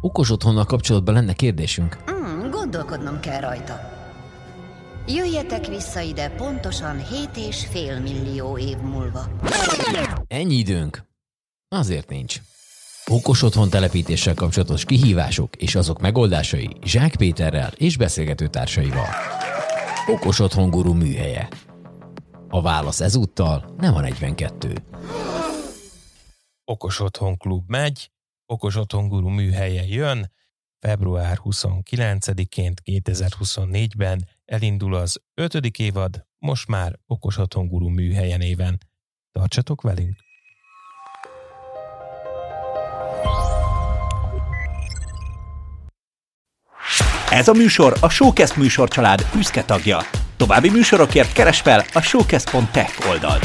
[0.00, 1.96] okos otthonnal kapcsolatban lenne kérdésünk.
[2.06, 3.80] Hmm, gondolkodnom kell rajta.
[5.08, 9.24] Jöjjetek vissza ide pontosan 7 és fél millió év múlva.
[10.26, 11.04] Ennyi időnk?
[11.68, 12.40] Azért nincs.
[13.10, 19.06] Okos otthon telepítéssel kapcsolatos kihívások és azok megoldásai Zsák Péterrel és beszélgető társaival.
[20.06, 21.48] Okos otthon guru műhelye.
[22.48, 24.72] A válasz ezúttal nem a 42.
[26.64, 28.10] Okos Otthon Klub megy,
[28.46, 30.32] Okos Otthon Guru műhelye jön,
[30.78, 38.78] február 29-én 2024-ben elindul az ötödik évad, most már Okos Otthon Guru műhelye néven.
[39.32, 40.24] Tartsatok velünk!
[47.30, 49.98] Ez a műsor a Showcast műsorcsalád büszke tagja.
[50.36, 53.44] További műsorokért keres fel a showcast.tech oldalt.